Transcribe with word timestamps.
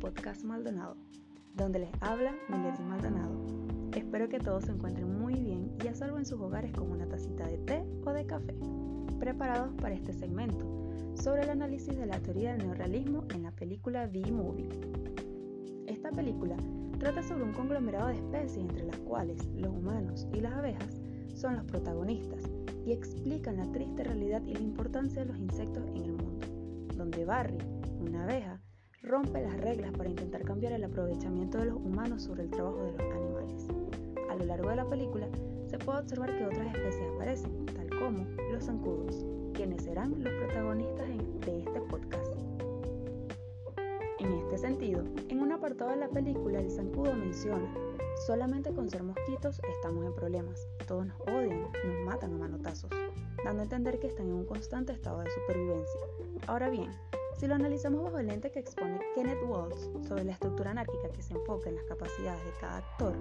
podcast 0.00 0.44
Maldonado, 0.44 0.96
donde 1.56 1.80
les 1.80 1.90
habla 2.00 2.34
Milady 2.48 2.82
Maldonado. 2.84 3.44
Espero 3.96 4.28
que 4.28 4.38
todos 4.38 4.64
se 4.64 4.72
encuentren 4.72 5.18
muy 5.18 5.34
bien 5.34 5.72
y 5.82 5.88
a 5.88 5.94
salvo 5.94 6.18
en 6.18 6.24
sus 6.24 6.40
hogares 6.40 6.72
con 6.72 6.90
una 6.90 7.06
tacita 7.06 7.46
de 7.46 7.58
té 7.58 7.84
o 8.06 8.12
de 8.12 8.26
café, 8.26 8.54
preparados 9.18 9.74
para 9.80 9.94
este 9.94 10.12
segmento 10.12 10.64
sobre 11.14 11.42
el 11.42 11.50
análisis 11.50 11.96
de 11.96 12.06
la 12.06 12.20
teoría 12.20 12.52
del 12.52 12.66
neorrealismo 12.66 13.24
en 13.34 13.42
la 13.42 13.50
película 13.50 14.06
B-Movie. 14.06 14.68
Esta 15.88 16.10
película 16.10 16.56
trata 16.98 17.22
sobre 17.22 17.42
un 17.42 17.52
conglomerado 17.52 18.08
de 18.08 18.14
especies 18.14 18.58
entre 18.58 18.86
las 18.86 18.98
cuales 18.98 19.44
los 19.56 19.74
humanos 19.74 20.28
y 20.32 20.40
las 20.40 20.52
abejas 20.52 21.00
son 21.34 21.56
los 21.56 21.64
protagonistas 21.64 22.44
y 22.86 22.92
explican 22.92 23.56
la 23.56 23.70
triste 23.72 24.04
realidad 24.04 24.42
y 24.46 24.54
la 24.54 24.60
importancia 24.60 25.22
de 25.22 25.32
los 25.32 25.38
insectos 25.38 25.84
en 25.88 26.04
el 26.04 26.12
mundo, 26.12 26.46
donde 26.96 27.24
Barry, 27.24 27.58
una 28.00 28.24
abeja, 28.24 28.60
rompe 29.02 29.40
las 29.40 29.56
reglas 29.58 29.92
para 29.92 30.10
intentar 30.10 30.44
cambiar 30.44 30.72
el 30.72 30.84
aprovechamiento 30.84 31.58
de 31.58 31.66
los 31.66 31.76
humanos 31.76 32.22
sobre 32.22 32.44
el 32.44 32.50
trabajo 32.50 32.82
de 32.84 32.92
los 32.92 33.00
animales. 33.00 33.66
A 34.30 34.34
lo 34.34 34.44
largo 34.44 34.68
de 34.68 34.76
la 34.76 34.88
película 34.88 35.28
se 35.68 35.78
puede 35.78 36.00
observar 36.00 36.36
que 36.36 36.46
otras 36.46 36.74
especies 36.74 37.08
aparecen, 37.14 37.66
tal 37.66 37.88
como 37.98 38.24
los 38.52 38.64
zancudos, 38.64 39.24
quienes 39.54 39.82
serán 39.84 40.22
los 40.22 40.32
protagonistas 40.34 41.08
de 41.46 41.58
este 41.60 41.80
podcast. 41.82 42.32
En 44.18 44.32
este 44.34 44.58
sentido, 44.58 45.02
en 45.28 45.40
un 45.40 45.52
apartado 45.52 45.90
de 45.90 45.96
la 45.96 46.08
película 46.08 46.60
el 46.60 46.70
zancudo 46.70 47.14
menciona, 47.14 47.74
solamente 48.26 48.72
con 48.72 48.90
ser 48.90 49.02
mosquitos 49.02 49.60
estamos 49.76 50.04
en 50.04 50.14
problemas, 50.14 50.68
todos 50.86 51.06
nos 51.06 51.20
odian, 51.22 51.62
nos 51.62 52.04
matan 52.04 52.34
a 52.34 52.38
manotazos, 52.38 52.90
dando 53.44 53.60
a 53.60 53.62
entender 53.62 53.98
que 53.98 54.08
están 54.08 54.26
en 54.26 54.34
un 54.34 54.44
constante 54.44 54.92
estado 54.92 55.20
de 55.20 55.30
supervivencia. 55.30 56.00
Ahora 56.46 56.68
bien, 56.68 56.90
si 57.40 57.46
lo 57.46 57.54
analizamos 57.54 58.02
bajo 58.02 58.18
el 58.18 58.26
lente 58.26 58.50
que 58.50 58.58
expone 58.58 59.00
Kenneth 59.14 59.42
Waltz 59.48 59.88
sobre 60.06 60.24
la 60.24 60.32
estructura 60.32 60.72
anárquica 60.72 61.08
que 61.08 61.22
se 61.22 61.32
enfoca 61.32 61.70
en 61.70 61.76
las 61.76 61.84
capacidades 61.84 62.44
de 62.44 62.52
cada 62.60 62.76
actor, 62.76 63.14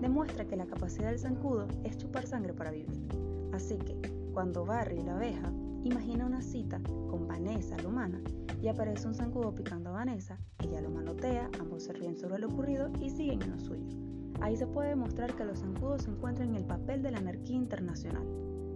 demuestra 0.00 0.46
que 0.46 0.56
la 0.56 0.64
capacidad 0.64 1.10
del 1.10 1.18
zancudo 1.18 1.68
es 1.84 1.98
chupar 1.98 2.26
sangre 2.26 2.54
para 2.54 2.70
vivir. 2.70 3.06
Así 3.52 3.76
que, 3.76 4.00
cuando 4.32 4.64
Barry, 4.64 5.02
la 5.02 5.16
abeja, 5.16 5.52
imagina 5.84 6.24
una 6.24 6.40
cita 6.40 6.80
con 7.10 7.28
Vanessa, 7.28 7.76
la 7.76 7.88
humana, 7.88 8.18
y 8.62 8.68
aparece 8.68 9.08
un 9.08 9.14
zancudo 9.14 9.54
picando 9.54 9.90
a 9.90 9.92
Vanessa, 9.92 10.38
ella 10.64 10.80
lo 10.80 10.88
manotea, 10.88 11.50
ambos 11.60 11.82
se 11.82 11.92
ríen 11.92 12.16
sobre 12.16 12.38
lo 12.38 12.46
ocurrido 12.46 12.90
y 12.98 13.10
siguen 13.10 13.42
en 13.42 13.50
lo 13.50 13.58
suyo. 13.58 13.94
Ahí 14.40 14.56
se 14.56 14.66
puede 14.66 14.88
demostrar 14.88 15.36
que 15.36 15.44
los 15.44 15.58
zancudos 15.58 16.04
se 16.04 16.10
encuentran 16.10 16.48
en 16.48 16.56
el 16.56 16.64
papel 16.64 17.02
de 17.02 17.10
la 17.10 17.18
anarquía 17.18 17.56
internacional, 17.56 18.26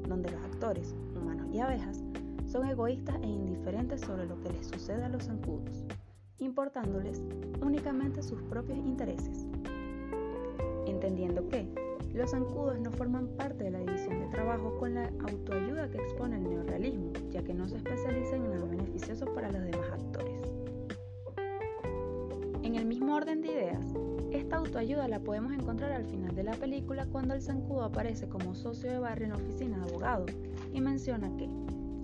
donde 0.06 0.30
los 0.30 0.44
actores, 0.44 0.94
humanos 1.16 1.48
y 1.50 1.60
abejas, 1.60 2.02
son 2.50 2.66
egoístas 2.66 3.16
e 3.22 3.26
indiferentes 3.26 4.00
sobre 4.00 4.26
lo 4.26 4.40
que 4.40 4.50
les 4.50 4.66
sucede 4.66 5.04
a 5.04 5.08
los 5.08 5.24
zancudos, 5.24 5.84
importándoles 6.38 7.22
únicamente 7.62 8.22
sus 8.22 8.42
propios 8.42 8.78
intereses. 8.78 9.46
Entendiendo 10.86 11.48
que 11.48 11.68
los 12.12 12.32
zancudos 12.32 12.80
no 12.80 12.90
forman 12.90 13.28
parte 13.36 13.64
de 13.64 13.70
la 13.70 13.78
división 13.78 14.18
de 14.18 14.26
trabajo 14.26 14.76
con 14.78 14.94
la 14.94 15.12
autoayuda 15.28 15.90
que 15.90 15.98
expone 15.98 16.38
el 16.38 16.50
neorrealismo, 16.50 17.12
ya 17.30 17.42
que 17.44 17.54
no 17.54 17.68
se 17.68 17.76
especializan 17.76 18.44
en 18.44 18.50
nada 18.50 18.64
beneficioso 18.64 19.26
para 19.26 19.52
los 19.52 19.62
demás 19.62 19.92
actores. 19.92 20.40
En 22.64 22.74
el 22.74 22.84
mismo 22.84 23.14
orden 23.14 23.42
de 23.42 23.48
ideas, 23.48 23.86
esta 24.32 24.56
autoayuda 24.56 25.06
la 25.06 25.20
podemos 25.20 25.52
encontrar 25.52 25.92
al 25.92 26.04
final 26.04 26.34
de 26.34 26.42
la 26.42 26.52
película 26.52 27.06
cuando 27.06 27.34
el 27.34 27.42
zancudo 27.42 27.84
aparece 27.84 28.28
como 28.28 28.56
socio 28.56 28.90
de 28.90 28.98
barrio 28.98 29.26
en 29.26 29.30
la 29.30 29.36
oficina 29.36 29.78
de 29.78 29.90
abogado 29.90 30.26
y 30.72 30.80
menciona 30.80 31.30
que 31.36 31.48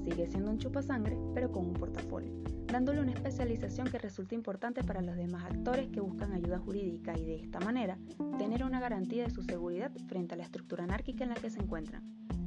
Sigue 0.06 0.28
siendo 0.28 0.52
un 0.52 0.58
chupasangre, 0.58 1.18
pero 1.34 1.50
con 1.50 1.66
un 1.66 1.72
portafolio, 1.72 2.30
dándole 2.68 3.00
una 3.00 3.10
especialización 3.10 3.88
que 3.88 3.98
resulta 3.98 4.36
importante 4.36 4.84
para 4.84 5.02
los 5.02 5.16
demás 5.16 5.44
actores 5.46 5.88
que 5.88 6.00
buscan 6.00 6.32
ayuda 6.32 6.60
jurídica 6.60 7.18
y 7.18 7.24
de 7.24 7.34
esta 7.40 7.58
manera 7.58 7.98
tener 8.38 8.62
una 8.62 8.78
garantía 8.78 9.24
de 9.24 9.30
su 9.30 9.42
seguridad 9.42 9.90
frente 10.06 10.34
a 10.34 10.36
la 10.36 10.44
estructura 10.44 10.84
anárquica 10.84 11.24
en 11.24 11.30
la 11.30 11.34
que 11.34 11.50
se 11.50 11.58
encuentran. 11.58 12.04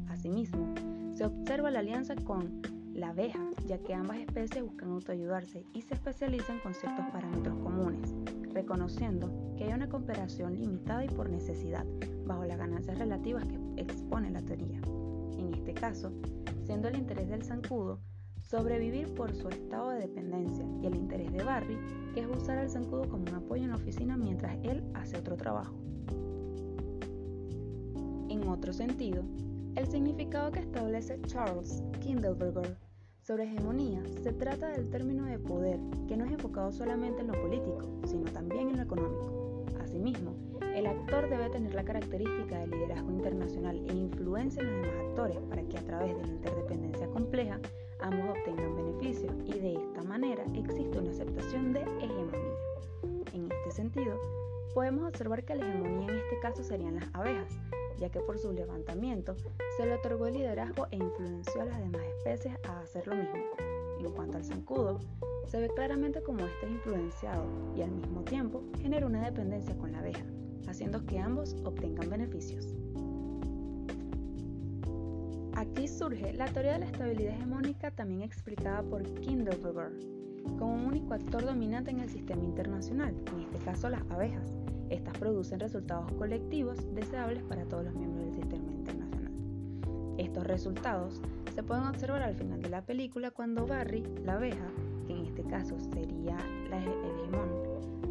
Asimismo, 0.08 0.74
se 1.12 1.25
observa 1.25 1.70
la 1.70 1.80
alianza 1.80 2.16
con 2.16 2.62
la 2.94 3.09
abeja, 3.09 3.46
ya 3.68 3.78
que 3.80 3.94
ambas 3.94 4.20
especies 4.20 4.64
buscan 4.64 4.91
autoayudarse 4.91 5.66
y 5.74 5.81
se 5.81 5.96
especializan 5.96 6.59
con 6.59 6.74
ciertos 6.74 7.08
parámetros 7.08 7.58
comunes, 7.58 8.16
reconociendo 8.53 9.53
que 9.58 9.66
hay 9.66 9.74
una 9.74 9.90
cooperación 9.90 10.56
limitada 10.56 11.03
y 11.03 11.09
por 11.09 11.30
necesidad, 11.30 11.86
bajo 12.26 12.46
las 12.46 12.58
ganancias 12.58 12.97
relativas 12.97 13.44
que 13.46 13.59
expone 13.81 14.31
la 14.31 14.41
teoría. 14.41 14.80
En 15.38 15.53
este 15.53 15.74
caso, 15.74 16.14
siendo 16.69 16.88
el 16.88 16.97
interés 16.97 17.28
del 17.28 17.44
zancudo 17.44 17.97
sobrevivir 18.44 19.12
por 19.16 19.34
su 19.34 19.50
estado 19.50 19.90
de 19.90 20.02
dependencia 20.02 20.63
y 20.80 20.85
el 20.85 20.96
interés 20.97 21.34
de 21.34 21.44
Barry, 21.44 21.80
que 22.13 22.19
es 22.19 22.28
usar 22.28 22.59
al 22.59 22.69
zancudo 22.69 23.09
como 23.09 23.24
un 23.24 23.34
apoyo 23.34 23.63
en 23.63 23.72
la 23.72 23.75
oficina 23.78 24.16
mientras 24.16 24.56
él 24.62 24.84
hace 24.94 25.18
otro 25.18 25.35
trabajo. 25.35 25.74
En 28.29 28.47
otro 28.47 28.72
sentido, 28.72 29.24
el 29.75 29.88
significado 29.88 30.52
que 30.52 30.59
establece 30.59 31.19
Charles 31.24 31.81
Kindleberger 32.02 32.78
sobre 33.24 33.46
hegemonía 33.46 34.03
se 34.22 34.31
trata 34.31 34.68
del 34.68 34.91
término 34.91 35.25
de 35.25 35.40
poder, 35.40 35.79
que 36.08 36.18
no 36.18 36.25
es 36.25 36.31
enfocado 36.31 36.72
solamente 36.72 37.22
en 37.22 37.29
lo 37.29 37.41
político, 37.41 38.00
sino 38.06 38.31
también 38.31 38.69
en 38.69 38.78
lo 38.78 38.84
económico. 38.84 39.66
Asimismo, 39.81 40.35
el 40.75 40.85
actor 41.09 41.28
debe 41.28 41.50
tener 41.50 41.74
la 41.74 41.84
característica 41.84 42.59
de 42.59 42.68
liderazgo 42.68 43.09
internacional 43.09 43.84
e 43.90 43.94
influencia 43.94 44.62
en 44.62 44.68
los 44.68 44.81
demás 44.84 45.08
actores 45.08 45.38
para 45.50 45.64
que 45.64 45.78
a 45.80 45.81
través 45.81 46.16
de 46.16 46.22
la 46.22 46.28
interdependencia 46.28 47.08
compleja 47.08 47.59
ambos 48.00 48.38
obtengan 48.38 48.75
beneficios 48.75 49.34
y 49.44 49.53
de 49.53 49.74
esta 49.74 50.03
manera 50.03 50.44
existe 50.53 51.00
una 51.00 51.09
aceptación 51.09 51.74
de 51.74 51.81
hegemonía. 51.81 52.53
En 53.34 53.52
este 53.52 53.72
sentido, 53.72 54.20
podemos 54.75 55.09
observar 55.09 55.44
que 55.44 55.56
la 55.56 55.68
hegemonía 55.68 56.09
en 56.09 56.20
este 56.20 56.40
caso 56.42 56.64
serían 56.64 56.97
las 56.97 57.09
abejas, 57.14 57.58
ya 57.97 58.12
que 58.12 58.20
por 58.20 58.38
su 58.38 58.53
levantamiento 58.53 59.36
se 59.78 59.88
le 59.88 59.96
otorgó 59.96 60.28
el 60.28 60.36
liderazgo 60.36 60.86
e 60.91 60.97
influenció 60.97 61.64
a 61.64 61.66
las 61.66 61.80
demás 61.80 62.03
especies 62.18 62.56
a 62.66 62.81
hacer 62.81 63.08
lo 63.08 63.16
mismo. 63.16 63.78
En 64.00 64.12
cuanto 64.12 64.38
al 64.38 64.46
zancudo, 64.46 65.00
se 65.46 65.60
ve 65.60 65.70
claramente 65.70 66.22
como 66.22 66.46
este 66.46 66.66
es 66.66 66.72
influenciado 66.72 67.44
y 67.76 67.82
al 67.82 67.92
mismo 67.92 68.22
tiempo 68.22 68.64
genera 68.82 69.06
una 69.06 69.26
dependencia 69.26 69.76
con 69.78 69.92
la 69.92 70.00
abeja, 70.00 70.24
haciendo 70.68 71.06
que 71.06 71.20
ambos 71.20 71.56
obtengan 71.66 72.09
beneficios. 72.09 72.76
Aquí 75.56 75.88
surge 75.88 76.34
la 76.34 76.46
teoría 76.46 76.74
de 76.74 76.80
la 76.80 76.86
estabilidad 76.86 77.34
hegemónica 77.34 77.92
también 77.92 78.22
explicada 78.22 78.82
por 78.84 79.04
Kindleberger, 79.04 79.92
como 80.58 80.76
un 80.76 80.86
único 80.86 81.14
actor 81.14 81.46
dominante 81.46 81.92
en 81.92 82.00
el 82.00 82.09
sistema 82.09 82.44
internacional, 82.44 83.14
en 83.34 83.42
este 83.42 83.58
caso 83.66 83.90
las 83.90 84.09
abejas. 84.09 84.54
Estas 84.90 85.18
producen 85.18 85.59
resultados 85.59 86.12
colectivos 86.14 86.78
deseables 86.96 87.44
para 87.44 87.66
todos 87.66 87.86
los 87.86 87.94
miembros 87.96 88.26
del 88.26 88.36
sistema 88.36 88.72
internacional. 88.72 89.34
Estos 90.18 90.48
resultados 90.48 91.22
se 91.59 91.64
pueden 91.64 91.88
observar 91.88 92.22
al 92.22 92.36
final 92.36 92.62
de 92.62 92.70
la 92.70 92.86
película 92.86 93.31
cuando 93.31 93.68
Barry, 93.68 94.02
la 94.24 94.36
abeja, 94.36 94.72
que 95.06 95.12
en 95.12 95.25
este 95.25 95.44
caso 95.44 95.78
sería 95.78 96.38
el 96.68 96.74
hegemón, 96.74 97.50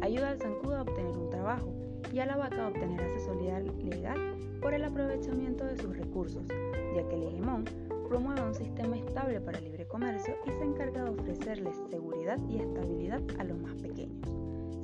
ayuda 0.03 0.29
al 0.29 0.37
zancudo 0.37 0.77
a 0.77 0.81
obtener 0.83 1.17
un 1.17 1.31
trabajo 1.31 1.73
y 2.13 2.19
a 2.19 2.27
la 2.27 2.37
vaca 2.37 2.63
a 2.63 2.67
obtener 2.67 3.01
asesoría 3.01 3.59
legal 3.59 4.35
por 4.61 4.75
el 4.75 4.83
aprovechamiento 4.83 5.65
de 5.65 5.77
sus 5.77 5.97
recursos, 5.97 6.47
ya 6.95 7.07
que 7.07 7.15
el 7.15 7.23
hegemón 7.23 7.65
promueve 8.07 8.39
un 8.39 8.53
sistema 8.53 8.95
estable 8.95 9.41
para 9.41 9.57
el 9.57 9.63
libre 9.63 9.87
comercio 9.87 10.35
y 10.45 10.51
se 10.51 10.63
encarga 10.63 11.05
de 11.05 11.09
ofrecerles 11.09 11.75
seguridad 11.89 12.37
y 12.47 12.59
estabilidad 12.59 13.23
a 13.39 13.45
los 13.45 13.57
más 13.57 13.73
pequeños. 13.77 14.29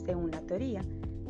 Según 0.04 0.32
la 0.32 0.42
teoría, 0.42 0.82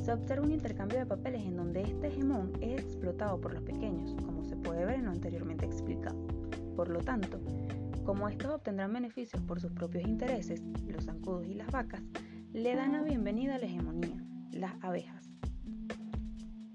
se 0.02 0.14
observa 0.14 0.46
un 0.46 0.54
intercambio 0.54 1.00
de 1.00 1.06
papeles 1.06 1.44
en 1.44 1.58
donde 1.58 1.82
este 1.82 2.08
hegemón 2.08 2.54
es 2.62 2.80
explotado 2.80 3.42
por 3.42 3.54
los 3.54 3.64
pequeños, 3.64 4.16
como 4.24 4.46
se 4.46 4.56
puede 4.56 4.86
ver 4.86 4.96
en 4.96 5.06
lo 5.08 5.12
anteriormente 5.12 5.66
explicado. 5.66 6.35
Por 6.76 6.90
lo 6.90 7.02
tanto, 7.02 7.40
como 8.04 8.28
estos 8.28 8.52
obtendrán 8.52 8.94
beneficios 8.94 9.42
por 9.44 9.60
sus 9.60 9.72
propios 9.72 10.04
intereses, 10.04 10.62
los 10.88 11.06
zancudos 11.06 11.48
y 11.48 11.54
las 11.54 11.72
vacas 11.72 12.02
le 12.54 12.76
dan 12.76 12.92
la 12.92 13.02
bienvenida 13.02 13.56
a 13.56 13.60
la 13.60 13.66
hegemonía, 13.66 14.24
las 14.52 14.74
abejas. 14.84 15.30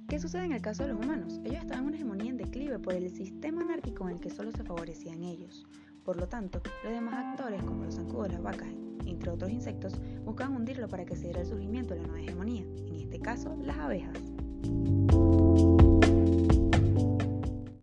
¿Qué 0.08 0.19
sucede 0.19 0.44
en 0.44 0.52
el 0.52 0.61
caso 0.61 0.82
de 0.82 0.93
los 0.93 1.05
humanos? 1.05 1.41
Ellos 1.44 1.61
estaban 1.62 1.85
en 1.85 1.87
una 1.87 1.97
hegemonía 1.97 2.31
en 2.31 2.37
declive 2.37 2.79
por 2.79 2.94
el 2.94 3.08
sistema 3.11 3.62
anárquico 3.62 4.08
en 4.08 4.17
el 4.17 4.20
que 4.20 4.31
solo 4.31 4.50
se 4.50 4.64
favorecían 4.64 5.23
ellos. 5.23 5.67
Por 6.05 6.17
lo 6.17 6.26
tanto, 6.26 6.61
los 6.82 6.93
demás 6.93 7.14
actores, 7.14 7.62
como 7.62 7.85
los 7.85 7.94
zancudos, 7.94 8.32
las 8.32 8.43
vacas, 8.43 8.69
entre 9.06 9.31
otros 9.31 9.50
insectos, 9.50 10.00
buscan 10.25 10.56
hundirlo 10.56 10.88
para 10.88 11.05
que 11.05 11.14
se 11.14 11.25
diera 11.25 11.43
el 11.43 11.47
surgimiento 11.47 11.94
de 11.94 12.00
la 12.00 12.08
nueva 12.08 12.23
hegemonía, 12.23 12.62
en 12.62 12.97
este 12.97 13.20
caso, 13.20 13.56
las 13.62 13.79
abejas. 13.79 14.19